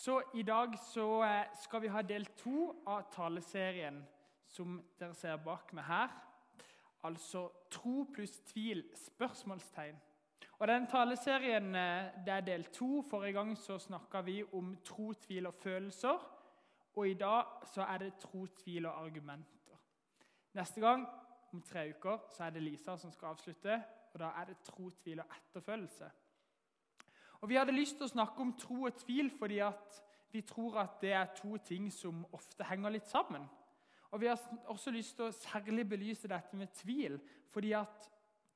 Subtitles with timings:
[0.00, 3.98] Så i dag så eh, skal vi ha del to av taleserien
[4.48, 6.14] som dere ser bak meg her.
[7.04, 8.80] Altså tro pluss tvil?
[8.96, 9.98] spørsmålstegn.
[10.56, 13.02] Og den taleserien eh, det er del to.
[13.10, 16.24] Forrige gang så snakka vi om tro, tvil og følelser.
[16.96, 19.84] Og i dag så er det tro, tvil og argumenter.
[20.56, 21.04] Neste gang,
[21.52, 23.82] om tre uker, så er det Lisa som skal avslutte.
[24.14, 26.08] Og da er det tro, tvil og etterfølelse.
[27.40, 29.60] Og Vi hadde lyst til å snakke om tro og tvil fordi
[30.30, 33.48] vi tror at det er to ting som ofte henger litt sammen.
[34.10, 37.18] Og Vi har også lyst til å særlig belyse dette med tvil,
[37.50, 37.74] fordi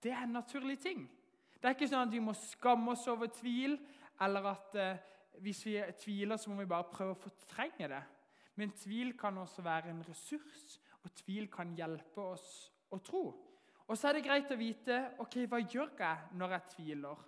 [0.02, 1.06] det er en naturlig ting.
[1.54, 3.78] Det er ikke sånn at vi må skamme oss over tvil,
[4.20, 4.98] eller at eh,
[5.40, 8.02] hvis vi tviler, så må vi bare prøve å fortrenge det.
[8.60, 12.50] Men tvil kan også være en ressurs, og tvil kan hjelpe oss
[12.92, 13.24] å tro.
[13.86, 17.24] Og så er det greit å vite ok, hva gjør jeg når jeg tviler.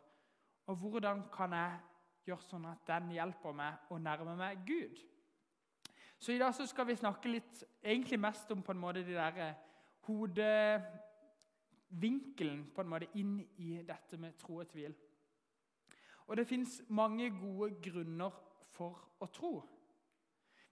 [0.67, 1.79] Og hvordan kan jeg
[2.27, 4.97] gjøre sånn at den hjelper meg å nærme meg Gud?
[6.19, 9.15] Så I dag så skal vi snakke litt, egentlig mest om på en måte de
[9.15, 9.55] der eh,
[10.09, 14.95] hodevinkelen på en måte inn i dette med tro og tvil.
[16.27, 18.31] Og det fins mange gode grunner
[18.75, 19.63] for å tro.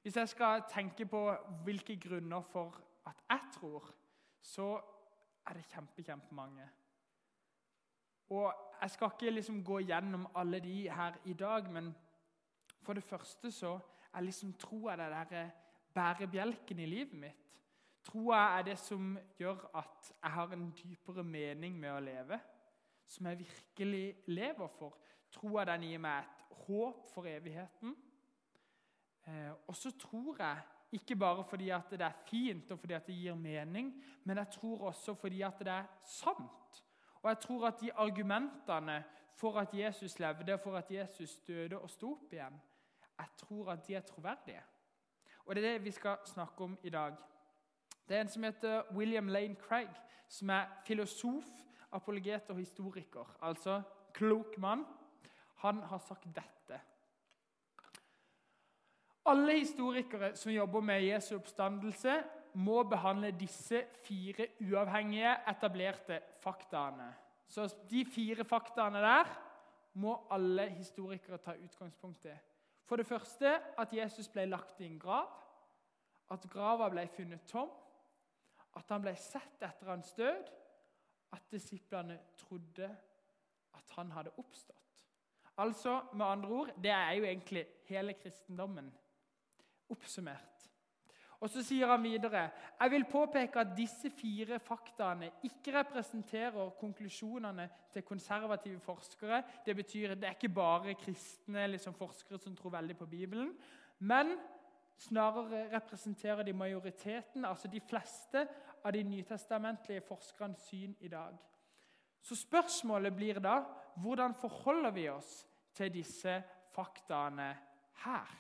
[0.03, 3.95] Hvis jeg skal tenke på hvilke grunner for at jeg tror,
[4.43, 4.81] så
[5.47, 6.67] er det kjempe, kjempemange.
[8.31, 11.95] Og Jeg skal ikke liksom gå gjennom alle de her i dag, men
[12.83, 13.79] for det første så
[14.15, 15.45] er liksom troa det derre
[15.95, 17.45] bærebjelken i livet mitt.
[18.05, 22.39] Troa er det som gjør at jeg har en dypere mening med å leve.
[23.09, 24.99] Som jeg virkelig lever for.
[25.33, 27.95] Troa den gir meg et håp for evigheten.
[29.25, 30.59] Eh, og så tror jeg,
[30.93, 33.89] ikke bare fordi at det er fint og fordi at det gir mening,
[34.25, 36.83] men jeg tror også fordi at det er sant.
[37.25, 41.91] Og jeg tror at de argumentene for at Jesus levde, for at Jesus døde og
[41.91, 42.59] sto opp igjen,
[43.19, 44.61] jeg tror at de er troverdige.
[45.47, 47.17] Og det er det vi skal snakke om i dag.
[48.09, 49.89] Det er en som heter William Lane Craig,
[50.29, 51.45] som er filosof,
[51.93, 53.37] apologet og historiker.
[53.43, 54.85] Altså klok mann.
[55.55, 56.81] Han har sagt dette.
[59.27, 62.23] Alle historikere som jobber med Jesu oppstandelse,
[62.55, 67.11] må behandle disse fire uavhengige, etablerte faktaene.
[67.49, 69.31] Så de fire faktaene der
[70.01, 72.35] må alle historikere ta utgangspunkt i.
[72.85, 75.31] For det første at Jesus ble lagt i en grav,
[76.31, 77.71] at grava ble funnet tom,
[78.75, 80.49] at han ble sett etter hans død,
[81.35, 82.89] at disiplene trodde
[83.75, 85.05] at han hadde oppstått.
[85.57, 88.95] Altså, med andre ord, Det er jo egentlig hele kristendommen
[89.89, 90.54] oppsummert.
[91.45, 92.47] Og Så sier han videre
[92.81, 99.43] jeg vil påpeke at disse fire faktaene ikke representerer konklusjonene til konservative forskere.
[99.67, 103.53] Det betyr at det er ikke bare kristne liksom forskere som tror veldig på Bibelen.
[103.99, 104.39] Men
[104.97, 108.47] snarere representerer de majoriteten, altså de fleste,
[108.85, 111.37] av de nytestamentlige forskernes syn i dag.
[112.21, 113.61] Så spørsmålet blir da
[114.01, 116.41] hvordan forholder vi oss til disse
[116.73, 117.53] faktaene
[118.05, 118.35] her?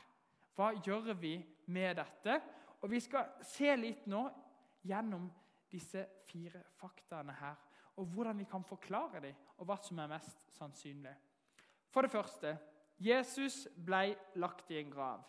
[0.56, 2.40] Hva gjør vi med dette?
[2.84, 4.26] Og Vi skal se litt nå
[4.84, 5.30] gjennom
[5.72, 7.56] disse fire faktaene her,
[7.96, 11.14] og hvordan vi kan forklare dem, og hva som er mest sannsynlig.
[11.88, 12.52] For det første
[13.00, 15.22] Jesus ble lagt i en grav.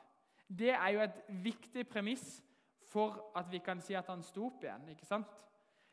[0.48, 2.26] Det er jo et viktig premiss
[2.92, 4.90] for at vi kan si at han sto opp igjen.
[4.92, 5.32] ikke sant?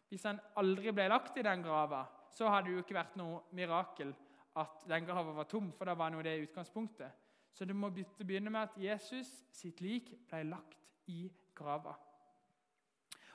[0.09, 3.41] Hvis han aldri ble lagt i den grava, så hadde det jo ikke vært noe
[3.57, 4.13] mirakel
[4.61, 7.15] at den grava var tom, for da var noe det i utgangspunktet.
[7.53, 11.31] Så det må begynne med at Jesus sitt lik ble lagt i
[11.63, 11.95] grava.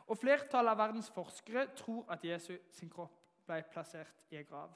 [0.07, 3.17] Og Flertallet av verdens forskere tror at Jesu sin kropp
[3.47, 4.75] ble plassert i en grav.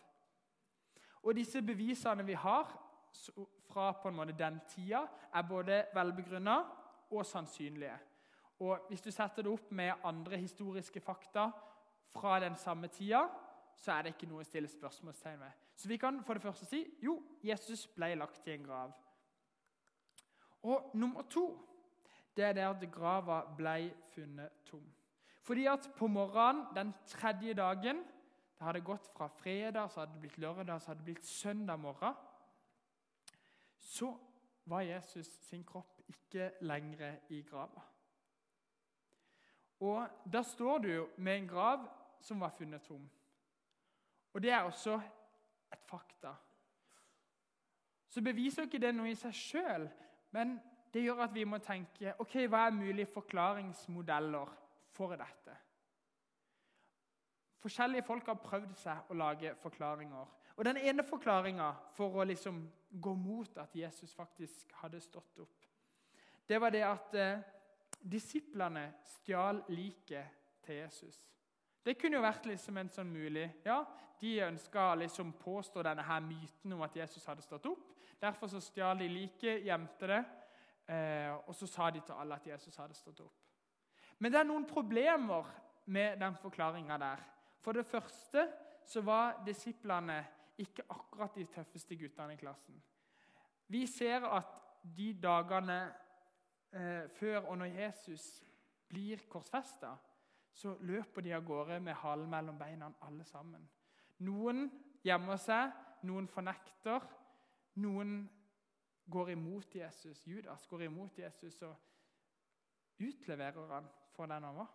[1.23, 2.71] Og Disse bevisene vi har
[3.71, 6.57] fra på en måte den tida, er både velbegrunna
[7.11, 7.97] og sannsynlige.
[8.59, 11.49] Og Hvis du setter det opp med andre historiske fakta
[12.11, 13.27] fra den samme tida,
[13.75, 15.51] så er det ikke noe å stille spørsmålstegn ved.
[15.75, 18.91] Så vi kan for det første si jo, Jesus ble lagt i en grav.
[20.63, 21.70] Og nummer to
[22.35, 24.85] det er det at grava ble funnet tom.
[25.41, 28.03] Fordi at på morgenen den tredje dagen
[28.61, 31.79] Det hadde gått fra fredag, så hadde det blitt lørdag, så hadde det blitt søndag
[31.79, 32.13] morgen.
[33.77, 34.17] Så
[34.65, 37.81] var Jesus sin kropp ikke lenger i grava.
[39.79, 41.89] Og Da står du med en grav
[42.21, 43.09] som var funnet tom.
[44.33, 45.01] Og det er også
[45.73, 46.35] et fakta.
[48.07, 49.89] Så beviser ikke det noe i seg sjøl,
[50.31, 50.59] men
[50.93, 54.51] det gjør at vi må tenke ok, hva er mulige forklaringsmodeller
[54.91, 55.55] for dette.
[57.61, 60.37] Forskjellige folk har prøvd seg å lage forklaringer.
[60.57, 65.67] Og Den ene forklaringa for å liksom gå mot at Jesus faktisk hadde stått opp.
[66.47, 67.43] Det var det at eh,
[68.01, 71.21] disiplene stjal liket til Jesus.
[71.85, 73.85] Det kunne jo vært liksom en sånn mulig Ja,
[74.21, 77.87] De ønska liksom påstå denne her myten om at Jesus hadde stått opp.
[78.21, 80.19] Derfor så stjal de liket, gjemte det,
[80.91, 83.39] eh, og så sa de til alle at Jesus hadde stått opp.
[84.19, 85.47] Men det er noen problemer
[85.91, 87.23] med den forklaringa der.
[87.61, 88.45] For det første
[88.85, 90.19] så var disiplene
[90.61, 92.77] ikke akkurat de tøffeste guttene i klassen.
[93.67, 95.79] Vi ser at de dagene
[96.73, 98.43] eh, før og når Jesus
[98.89, 99.95] blir korsfesta,
[100.53, 103.63] så løper de av gårde med halen mellom beina, alle sammen.
[104.27, 104.65] Noen
[105.03, 105.71] gjemmer seg,
[106.05, 107.05] noen fornekter,
[107.81, 108.25] noen
[109.09, 110.27] går imot Jesus.
[110.27, 111.75] Judas går imot Jesus og
[112.99, 114.71] utleverer han for den han var.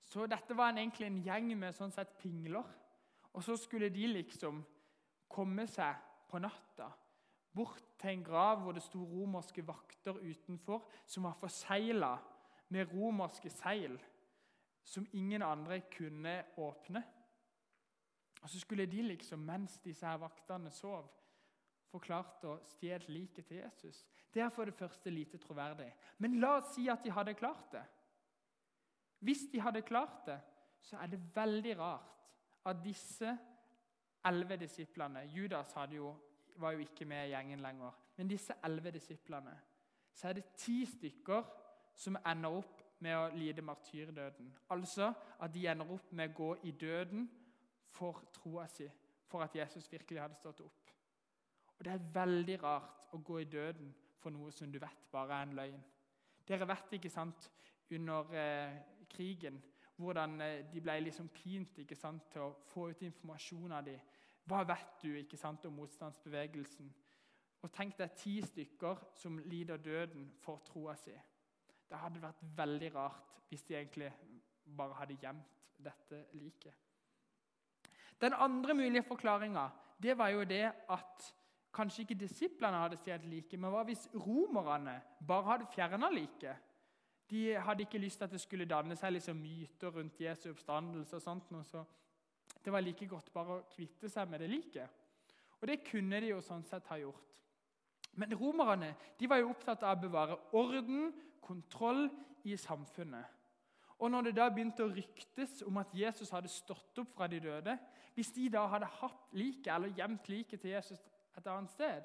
[0.00, 2.66] Så dette var en, egentlig en gjeng med sånn sett pingler.
[3.34, 4.62] Og så skulle de liksom
[5.28, 5.98] komme seg
[6.30, 6.88] på natta
[7.56, 12.12] bort til en grav hvor det sto romerske vakter utenfor, som var forsegla
[12.68, 13.96] med romerske seil
[14.86, 17.02] som ingen andre kunne åpne.
[18.42, 21.08] Og Så skulle de liksom, mens disse her vaktene sov,
[21.90, 24.04] få og å stjele liket til Jesus.
[24.32, 25.92] Det er for det første lite troverdig.
[26.18, 27.84] Men la oss si at de hadde klart det.
[29.20, 30.38] Hvis de hadde klart det,
[30.80, 32.26] så er det veldig rart
[32.66, 33.36] at disse
[34.26, 36.14] elleve disiplene Judas jo,
[36.56, 37.92] var jo ikke med i gjengen lenger.
[38.16, 39.54] Men disse elleve disiplene,
[40.12, 41.42] så er det ti stykker
[41.96, 44.52] som ender opp med å lide martyrdøden.
[44.70, 47.28] Altså at de ender opp med å gå i døden
[47.92, 48.88] for troa si,
[49.26, 50.85] for at Jesus virkelig hadde stått opp.
[51.78, 55.40] Og Det er veldig rart å gå i døden for noe som du vet bare
[55.40, 55.82] er en løgn.
[56.46, 57.50] Dere vet ikke sant,
[57.90, 58.76] under eh,
[59.10, 59.60] krigen
[59.96, 64.00] hvordan eh, de ble liksom pint ikke sant, til å få ut informasjon av dem.
[64.46, 66.90] Hva vet du ikke sant, om motstandsbevegelsen?
[67.64, 71.14] Og Tenk deg ti stykker som lider døden for troa si.
[71.86, 74.10] Det hadde vært veldig rart hvis de egentlig
[74.76, 76.74] bare hadde gjemt dette liket.
[78.20, 79.66] Den andre mulige forklaringa
[80.16, 81.26] var jo det at
[81.76, 84.96] kanskje ikke disiplene hadde stjålet liket, men hva hvis romerne
[85.28, 86.64] bare hadde fjerna liket?
[87.30, 91.16] De hadde ikke lyst til at det skulle danne seg liksom myter rundt Jesu oppstandelse.
[91.16, 91.84] og sånt, så
[92.64, 94.88] Det var like godt bare å kvitte seg med det liket.
[95.60, 97.40] Og det kunne de jo sånn sett ha gjort.
[98.16, 102.08] Men romerne de var jo opptatt av å bevare orden kontroll
[102.44, 103.24] i samfunnet.
[103.98, 107.40] Og når det da begynte å ryktes om at Jesus hadde stått opp fra de
[107.40, 107.78] døde
[108.14, 111.00] Hvis de da hadde hatt liket eller gjemt liket til Jesus
[111.36, 112.02] et annet sted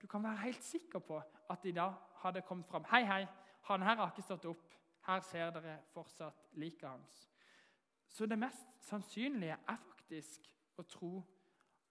[0.00, 2.84] Du kan være helt sikker på at de da hadde kommet fram.
[2.84, 3.26] 'Hei, hei,
[3.62, 4.74] han her har ikke stått opp.
[5.06, 7.30] Her ser dere fortsatt liket hans.'
[8.08, 11.22] Så det mest sannsynlige er faktisk å tro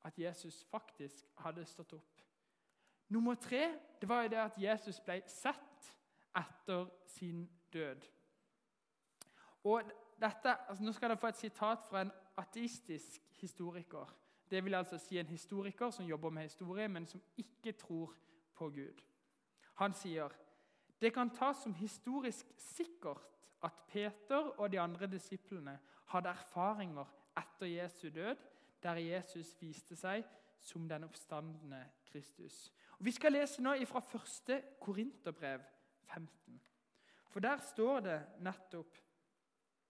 [0.04, 2.22] at Jesus faktisk hadde stått opp.
[3.10, 5.94] Nummer tre det var jo det at Jesus ble sett
[6.36, 8.06] etter sin død.
[9.64, 9.92] Og
[10.22, 14.10] dette, altså Nå skal dere få et sitat fra en ateistisk historiker.
[14.54, 18.14] Det vil altså si en historiker som jobber med historie, men som ikke tror
[18.54, 19.02] på Gud.
[19.82, 20.30] Han sier
[21.02, 23.26] det kan tas som historisk sikkert
[23.64, 28.36] at Peter og de andre disiplene hadde erfaringer etter Jesu død,
[28.84, 30.22] der Jesus viste seg
[30.60, 32.70] som den oppstandende Kristus.
[33.00, 34.04] Og vi skal lese nå fra
[34.54, 34.64] 1.
[34.80, 35.66] Korinterbrev,
[36.14, 36.62] 15.
[37.30, 38.98] For der står det nettopp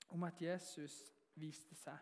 [0.10, 2.00] om at Jesus viste seg.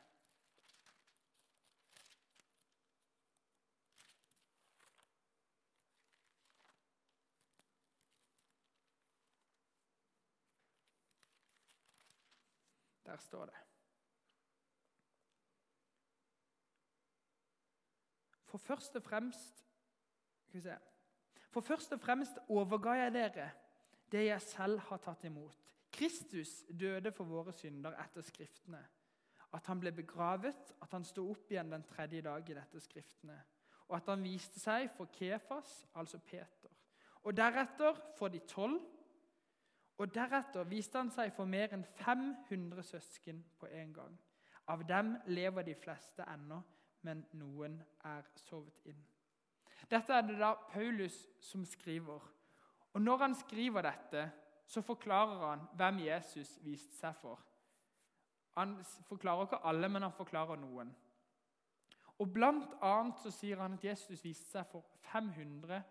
[13.11, 13.59] Der står det.
[18.45, 19.67] For først og fremst
[20.43, 20.77] Skal vi se
[21.49, 23.49] For først og fremst overga jeg dere
[24.11, 25.55] det jeg selv har tatt imot.
[25.91, 26.49] Kristus
[26.79, 28.81] døde for våre synder etter Skriftene.
[29.55, 33.37] At han ble begravet, at han sto opp igjen den tredje dagen etter Skriftene.
[33.87, 36.75] Og at han viste seg for Kefas, altså Peter.
[37.23, 38.81] Og deretter for de tolv.
[40.01, 44.15] Og deretter viste han seg for mer enn 500 søsken på en gang.
[44.73, 46.57] Av dem lever de fleste ennå,
[47.05, 47.75] men noen
[48.09, 49.01] er sovet inn.
[49.91, 52.21] Dette er det da Paulus som skriver.
[52.93, 54.31] Og Når han skriver dette,
[54.65, 57.39] så forklarer han hvem Jesus viste seg for.
[58.57, 60.95] Han forklarer ikke alle, men han forklarer noen.
[62.19, 65.81] Og Blant annet så sier han at Jesus viste seg for 500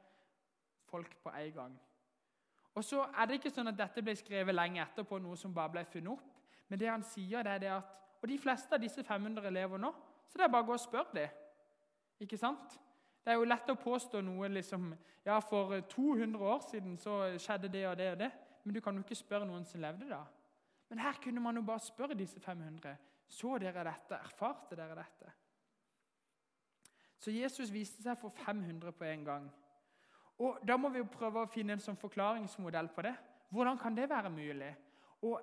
[0.91, 1.79] folk på en gang.
[2.75, 5.73] Og så er det ikke sånn at Dette ble skrevet lenge etterpå, noe som bare
[5.75, 6.37] ble funnet opp.
[6.71, 9.81] Men det han sier, det er det at Og de fleste av disse 500 elever
[9.81, 9.89] nå,
[10.29, 11.39] så det er bare å gå og spørre dem.
[12.21, 12.75] Ikke sant?
[13.25, 14.91] Det er jo lett å påstå noe liksom
[15.25, 18.31] Ja, for 200 år siden så skjedde det og det og det.
[18.65, 20.21] Men du kan jo ikke spørre noen som levde da.
[20.89, 22.97] Men her kunne man jo bare spørre disse 500.
[23.29, 24.17] Så dere dette?
[24.17, 25.33] Erfarte dere dette?
[27.21, 29.51] Så Jesus viste seg for 500 på en gang.
[30.41, 33.15] Og Da må vi jo prøve å finne en sånn forklaringsmodell på det.
[33.51, 34.75] Hvordan kan det være mulig?
[35.23, 35.41] Og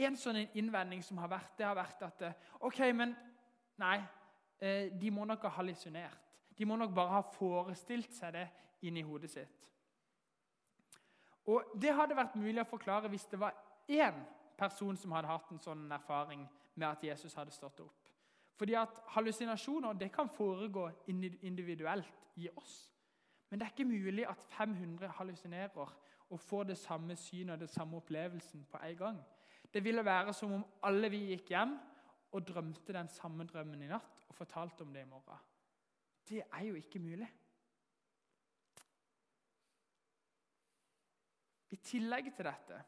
[0.00, 2.22] En sånn innvending som har vært, det har vært at
[2.60, 3.10] ok, men
[3.76, 3.98] nei,
[4.62, 6.30] eh, de må nok ha hallusinert.
[6.56, 8.46] De må nok bare ha forestilt seg det
[8.82, 9.66] inni hodet sitt.
[11.46, 13.54] Og Det hadde vært mulig å forklare hvis det var
[13.88, 14.24] én
[14.56, 17.96] person som hadde hatt en sånn erfaring med at Jesus hadde stått opp.
[18.56, 22.92] Fordi at Hallusinasjoner det kan foregå individuelt i oss.
[23.50, 25.94] Men det er ikke mulig at 500 hallusinerer
[26.30, 29.22] og får det samme synet og det samme opplevelsen på en gang.
[29.74, 31.74] Det ville være som om alle vi gikk hjem
[32.32, 35.46] og drømte den samme drømmen i natt og fortalte om det i morgen.
[36.28, 37.28] Det er jo ikke mulig.
[41.70, 42.80] I tillegg til dette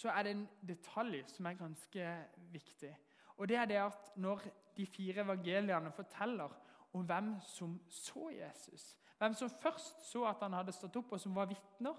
[0.00, 2.08] så er det en detalj som er ganske
[2.52, 2.92] viktig.
[3.36, 4.40] Og det er det at Når
[4.76, 6.48] de fire evangeliene forteller
[6.92, 11.20] om hvem som så Jesus, hvem som først så at han hadde stått opp, og
[11.20, 11.96] som var vitner,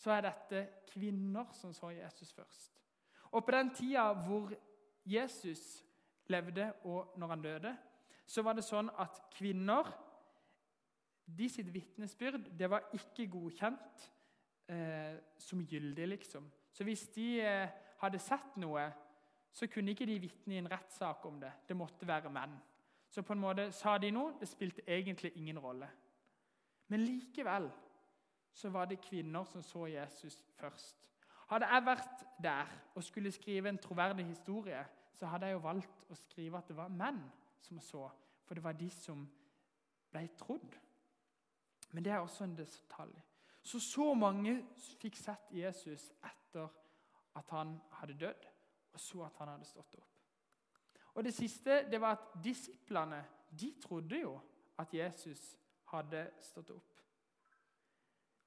[0.00, 2.80] så er dette kvinner som så Jesus først.
[3.36, 4.52] Og På den tida hvor
[5.04, 5.84] Jesus
[6.26, 7.76] levde, og når han døde,
[8.26, 9.90] så var det sånn at kvinner
[11.24, 14.06] de sitt vitnesbyrd det var ikke godkjent
[14.72, 16.48] eh, som gyldig, liksom.
[16.72, 18.86] Så hvis de eh, hadde sett noe,
[19.52, 21.52] så kunne ikke de vitne i en rettssak om det.
[21.68, 22.56] Det måtte være menn.
[23.10, 25.86] Så på en måte sa de noe, det spilte egentlig ingen rolle.
[26.88, 27.70] Men likevel
[28.54, 30.96] så var det kvinner som så Jesus først.
[31.50, 36.06] Hadde jeg vært der og skulle skrive en troverdig historie, så hadde jeg jo valgt
[36.10, 37.20] å skrive at det var menn
[37.62, 38.08] som så,
[38.44, 39.26] for det var de som
[40.12, 40.78] ble trodd.
[41.92, 43.14] Men det er også en detalj.
[43.62, 44.58] Så så mange
[45.00, 46.68] fikk sett Jesus etter
[47.38, 48.48] at han hadde dødd,
[48.92, 50.10] og så at han hadde stått opp.
[51.14, 53.22] Og Det siste det var at disiplene
[53.60, 54.34] de trodde jo
[54.78, 55.56] at Jesus
[55.98, 57.00] hadde stått opp.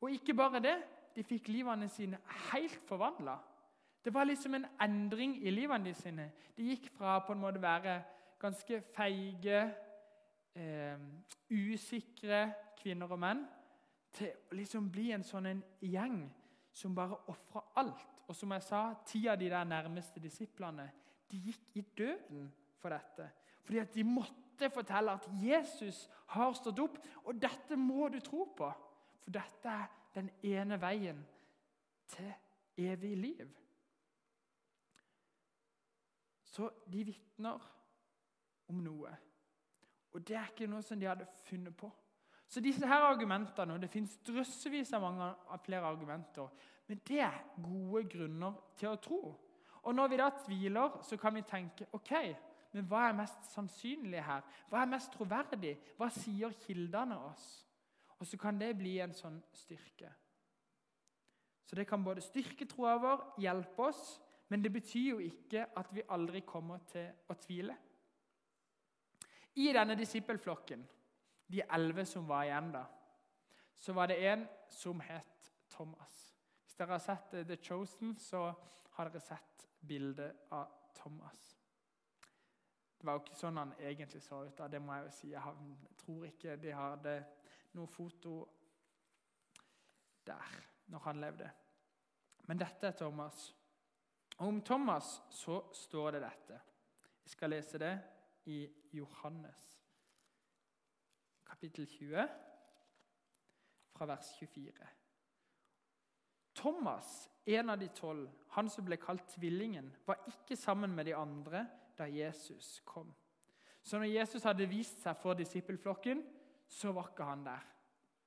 [0.02, 0.76] Og ikke bare det,
[1.16, 2.20] de fikk livene sine
[2.52, 3.38] helt forvandla.
[4.06, 6.30] Det var liksom en endring i livene sine.
[6.56, 7.96] De gikk fra på en måte å være
[8.40, 9.64] ganske feige,
[10.56, 11.00] eh,
[11.50, 13.46] usikre kvinner og menn
[14.14, 16.22] til å liksom bli en sånn en gjeng
[16.72, 18.06] som bare ofra alt.
[18.28, 20.90] Og som jeg sa, ti av de der nærmeste disiplene
[21.32, 23.30] de gikk i døden for dette.
[23.64, 28.48] Fordi at de måtte fortelle at Jesus har stått opp, og dette må du tro
[28.58, 28.72] på.
[29.24, 31.22] For dette er den ene veien
[32.08, 32.34] til
[32.78, 33.48] evig liv.
[36.44, 37.64] Så de vitner
[38.72, 39.14] om noe.
[40.16, 41.92] Og det er ikke noe som de hadde funnet på.
[42.48, 45.34] Så disse her argumentene, og Det fins drøssevis av mange
[45.66, 46.48] flere argumenter,
[46.88, 49.22] men det er gode grunner til å tro.
[49.84, 52.14] Og Når vi da tviler, så kan vi tenke ok,
[52.78, 54.46] men hva er mest sannsynlig her?
[54.70, 55.74] Hva er mest troverdig?
[55.98, 57.48] Hva sier kildene oss?
[58.20, 60.12] Og så kan det bli en sånn styrke.
[61.66, 64.04] Så det kan både styrke troa vår, hjelpe oss,
[64.54, 67.76] men det betyr jo ikke at vi aldri kommer til å tvile.
[69.58, 70.86] I denne disippelflokken
[71.50, 72.86] de elleve som var igjen da,
[73.78, 76.16] så var det en som het Thomas.
[76.64, 78.52] Hvis dere har sett The Chosen, så
[78.98, 80.70] har dere sett bildet av
[81.02, 81.57] Thomas.
[82.98, 84.58] Det var jo ikke sånn han egentlig så ut.
[84.58, 85.32] da, det må Jeg jo si.
[85.32, 87.16] Jeg tror ikke de hadde
[87.78, 88.40] noe foto
[90.26, 91.52] der når han levde.
[92.48, 93.54] Men dette er Thomas.
[94.38, 96.62] Og Om Thomas så står det dette.
[97.24, 97.96] Jeg skal lese det
[98.46, 98.62] i
[98.94, 99.78] Johannes
[101.58, 102.28] kapittel 20,
[103.98, 104.88] fra vers 24.
[106.54, 111.16] Thomas, en av de tolv, han som ble kalt tvillingen, var ikke sammen med de
[111.18, 111.64] andre
[111.98, 113.14] da Jesus kom.
[113.84, 116.24] Så når Jesus hadde vist seg for disippelflokken,
[116.68, 117.64] så var ikke han der.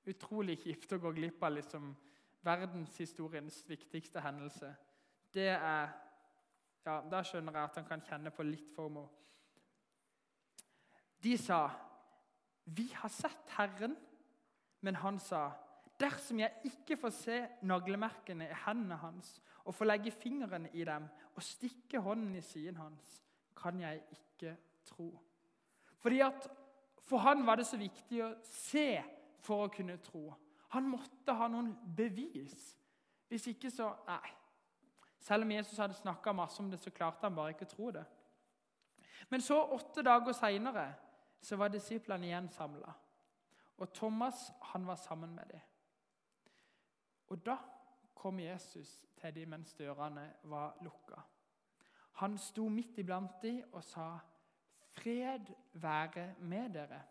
[0.09, 1.91] Utrolig kjipt å gå glipp av liksom
[2.47, 4.73] verdenshistoriens viktigste hendelse.
[5.33, 5.91] Det er
[6.81, 9.05] ja, Da skjønner jeg at han kan kjenne på litt FOMO.
[11.23, 11.71] De sa
[12.65, 13.97] 'Vi har sett Herren.'
[14.81, 15.53] Men han sa,
[15.99, 21.09] 'Dersom jeg ikke får se naglemerkene i hendene hans' 'og får legge fingeren i dem
[21.37, 23.23] og stikke hånden i siden hans,
[23.63, 25.19] kan jeg ikke tro.'
[25.99, 26.51] Fordi at
[27.01, 29.03] For han var det så viktig å se
[29.43, 30.29] for å kunne tro.
[30.71, 32.77] Han måtte ha noen bevis.
[33.29, 34.37] Hvis ikke, så Nei.
[35.21, 37.91] Selv om Jesus hadde snakka masse om det, så klarte han bare ikke å tro
[37.91, 38.05] det.
[39.29, 40.87] Men så, åtte dager seinere,
[41.43, 42.95] så var disiplene igjen samla.
[43.77, 45.61] Og Thomas han var sammen med dem.
[47.29, 47.57] Og da
[48.15, 51.21] kom Jesus til dem mens dørene var lukka.
[52.21, 54.19] Han sto midt iblant dem og sa,
[54.93, 57.03] 'Fred være med dere.'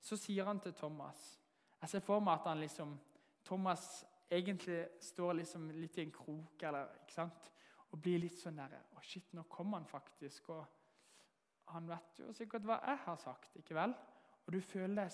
[0.00, 1.40] Så sier han til Thomas
[1.80, 2.98] Jeg ser for meg at han liksom,
[3.44, 6.88] Thomas egentlig står liksom litt i en krok eller,
[7.90, 10.48] og blir litt sånn der Å, shit, nå kom han faktisk.
[10.50, 10.66] Og
[11.72, 13.94] han vet jo sikkert hva jeg har sagt, ikke vel?
[14.46, 15.12] Og du føler,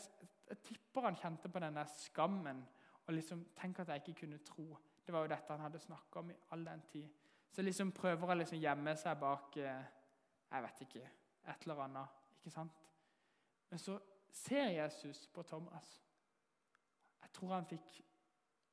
[0.48, 2.66] Jeg tipper han kjente på denne skammen
[3.06, 4.76] og liksom Tenk at jeg ikke kunne tro.
[5.06, 7.08] Det var jo dette han hadde snakka om i all den tid.
[7.54, 9.84] Så liksom prøver å liksom gjemme seg bak eh,
[10.50, 11.10] jeg vet ikke,
[11.50, 12.22] et eller annet.
[12.38, 12.80] ikke sant?
[13.70, 13.98] Men så
[14.30, 16.02] ser Jesus på Thomas.
[17.22, 18.00] Jeg tror han fikk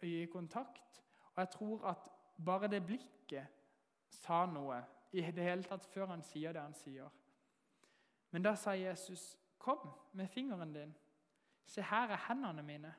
[0.01, 1.03] øyekontakt.
[1.33, 2.09] Og jeg tror at
[2.45, 3.47] bare det blikket
[4.09, 7.09] sa noe i det hele tatt før han sier det han sier.
[8.31, 10.95] Men da sa Jesus, 'Kom med fingeren din.
[11.65, 12.95] Se, her er hendene mine.'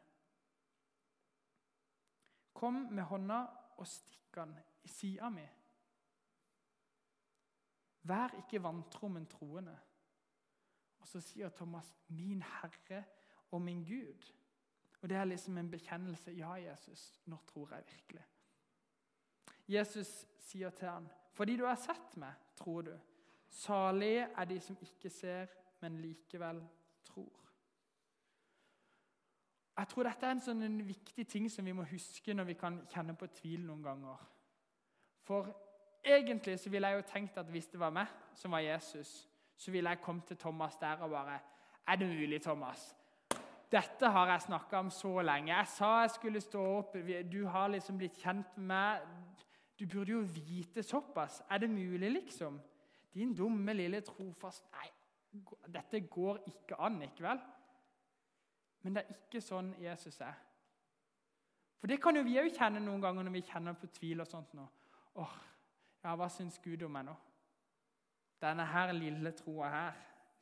[2.54, 3.46] Kom med hånda
[3.76, 5.48] og stikk den i sida mi.
[8.02, 9.78] Vær ikke vantro, men troende.
[11.00, 13.04] Og så sier Thomas, 'Min Herre
[13.50, 14.32] og min Gud'.
[15.02, 16.30] Og Det er liksom en bekjennelse.
[16.30, 18.24] Ja, Jesus, nå tror jeg virkelig.
[19.68, 22.98] Jesus sier til ham, 'Fordi du har sett meg, tror du.'
[23.48, 25.46] Salige er de som ikke ser,
[25.80, 26.68] men likevel
[27.04, 27.42] tror.
[29.76, 32.86] Jeg tror dette er en sånn viktig ting som vi må huske når vi kan
[32.92, 34.16] kjenne på tvil noen ganger.
[35.24, 35.48] For
[36.04, 39.70] egentlig så ville jeg jo tenkt at hvis det var meg som var Jesus, så
[39.70, 41.38] ville jeg kommet til Thomas der og bare
[41.86, 42.96] Er det mulig, Thomas?
[43.72, 45.54] Dette har jeg snakka om så lenge.
[45.54, 46.96] Jeg sa jeg skulle stå opp.
[47.32, 49.00] Du har liksom blitt kjent med meg.
[49.78, 51.42] Du burde jo vite såpass.
[51.50, 52.60] Er det mulig, liksom?
[53.14, 54.88] Din dumme, lille trofast Nei,
[55.74, 57.40] dette går ikke an, ikke vel?
[58.82, 60.36] Men det er ikke sånn Jesus er.
[61.80, 64.28] For det kan jo vi òg kjenne noen ganger når vi kjenner på tvil og
[64.30, 64.54] sånt.
[64.54, 64.66] nå.
[65.18, 65.34] Åh,
[66.02, 67.14] ja, Hva syns Gud om meg nå?
[68.42, 70.00] Denne her lille troa her,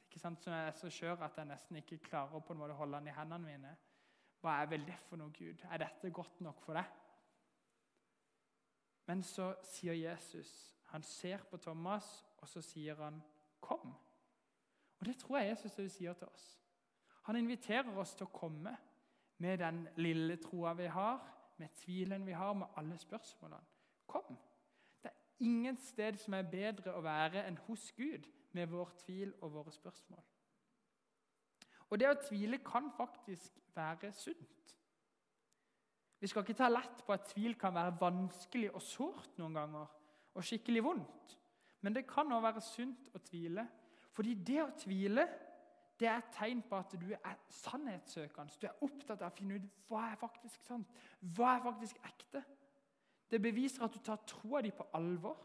[0.09, 2.99] ikke sant, som er så skjør at jeg nesten ikke klarer på en måte holde
[2.99, 3.75] den i hendene mine.
[4.41, 5.61] Hva er vel det for noe, Gud?
[5.69, 6.97] Er dette godt nok for deg?
[9.11, 10.51] Men så sier Jesus
[10.91, 13.23] Han ser på Thomas, og så sier han,
[13.61, 13.95] 'Kom'.
[14.99, 16.61] Og Det tror jeg Jesus også sier til oss.
[17.23, 18.77] Han inviterer oss til å komme
[19.39, 21.21] med den lille troa vi har,
[21.57, 23.65] med tvilen vi har, med alle spørsmålene.
[24.07, 24.39] Kom.
[25.41, 29.73] Ingen sted som er bedre å være enn hos Gud med vår tvil og våre
[29.73, 30.23] spørsmål.
[31.91, 34.75] Og det å tvile kan faktisk være sunt.
[36.21, 39.87] Vi skal ikke ta lett på at tvil kan være vanskelig og sårt noen ganger,
[40.37, 41.37] og skikkelig vondt.
[41.81, 43.65] Men det kan òg være sunt å tvile.
[44.13, 45.25] Fordi det å tvile
[46.01, 48.57] det er et tegn på at du er sannhetssøkende.
[48.61, 50.89] Du er opptatt av å finne ut hva er faktisk sant,
[51.37, 52.41] hva er faktisk ekte.
[53.31, 55.39] Det beviser at du tar troa di på alvor.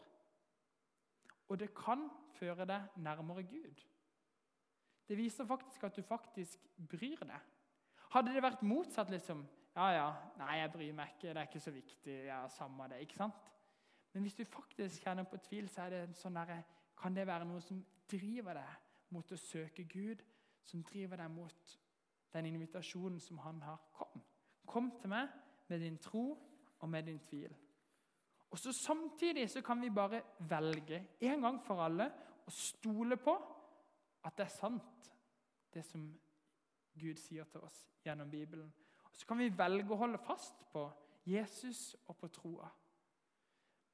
[1.47, 3.83] Og det kan føre deg nærmere Gud.
[5.07, 7.39] Det viser faktisk at du faktisk bryr deg.
[8.09, 9.45] Hadde det vært motsatt, liksom
[9.75, 12.13] Ja, ja, nei, jeg bryr meg ikke, det er ikke så viktig.
[12.25, 13.49] ja, samme det, ikke sant?
[14.13, 16.61] Men hvis du faktisk kjenner på tvil, så er det sånn der,
[16.95, 20.23] kan det være noe som driver deg mot å søke Gud,
[20.63, 21.75] som driver deg mot
[22.33, 23.81] den invitasjonen som han har.
[23.91, 24.23] Kom.
[24.65, 25.27] Kom til meg
[25.67, 26.23] med din tro
[26.79, 27.51] og med din tvil.
[28.55, 32.05] Og så Samtidig så kan vi bare velge en gang for alle
[32.47, 33.33] å stole på
[34.23, 35.09] at det er sant,
[35.73, 36.05] det som
[36.95, 38.69] Gud sier til oss gjennom Bibelen.
[39.03, 40.85] Og Så kan vi velge å holde fast på
[41.27, 42.69] Jesus og på troa.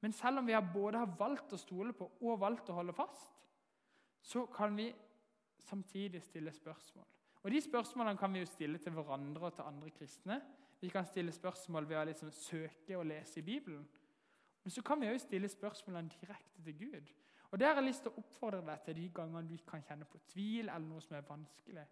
[0.00, 3.32] Men selv om vi både har valgt å stole på og valgt å holde fast,
[4.22, 4.92] så kan vi
[5.58, 7.06] samtidig stille spørsmål.
[7.42, 10.38] Og De spørsmålene kan vi jo stille til hverandre og til andre kristne.
[10.80, 13.88] Vi kan stille spørsmål ved å liksom søke og lese i Bibelen.
[14.62, 17.12] Men så kan vi òg stille spørsmålene direkte til Gud.
[17.50, 20.06] Og Der har jeg lyst til å oppfordre deg til de gangene du kan kjenne
[20.08, 21.84] på tvil eller noe som er vanskelig.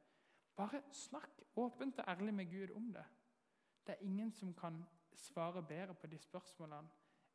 [0.56, 3.04] Bare snakk åpent og ærlig med Gud om det.
[3.86, 6.88] Det er ingen som kan svare bedre på de spørsmålene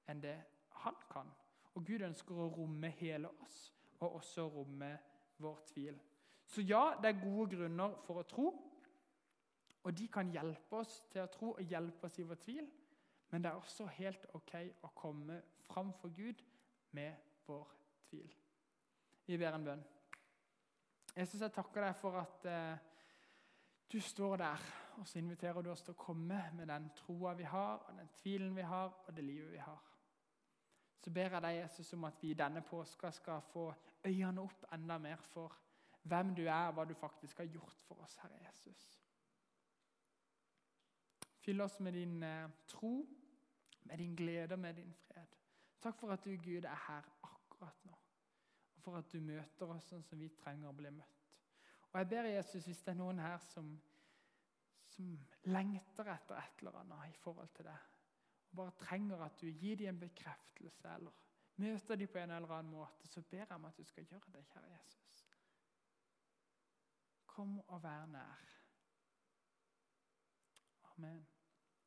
[0.10, 0.38] enn det
[0.82, 1.30] han kan.
[1.76, 4.92] Og Gud ønsker å romme hele oss, og også romme
[5.38, 6.00] vår tvil.
[6.46, 8.48] Så ja, det er gode grunner for å tro,
[9.84, 12.70] og de kan hjelpe oss til å tro og hjelpe oss i vår tvil.
[13.36, 14.54] Men det er også helt ok
[14.88, 16.40] å komme fram for Gud
[16.96, 17.72] med vår
[18.08, 18.30] tvil.
[19.28, 19.82] Vi ber en bønn.
[21.18, 22.86] Jesus, jeg takker deg for at eh,
[23.92, 24.64] du står der,
[25.02, 28.14] og så inviterer du oss til å komme med den troa vi har, og den
[28.22, 29.84] tvilen vi har, og det livet vi har.
[31.04, 33.66] Så ber jeg deg, Jesus, om at vi i denne påska skal få
[34.06, 35.60] øynene opp enda mer for
[36.08, 38.88] hvem du er, og hva du faktisk har gjort for oss, Herre Jesus.
[41.44, 42.96] Fyll oss med din eh, tro,
[43.86, 45.36] med din glede og med din fred.
[45.82, 47.98] Takk for at du, Gud, er her akkurat nå.
[48.76, 51.28] Og for at du møter oss sånn som vi trenger å bli møtt.
[51.92, 53.70] Og jeg ber Jesus, hvis det er noen her som,
[54.92, 55.12] som
[55.48, 57.78] lengter etter et eller annet i forhold til det,
[58.50, 61.24] og bare trenger at du gir dem en bekreftelse eller
[61.62, 64.34] møter dem på en eller annen måte, så ber jeg om at du skal gjøre
[64.34, 65.22] det, kjære Jesus.
[67.26, 68.44] Kom og vær nær.
[70.96, 71.26] Amen.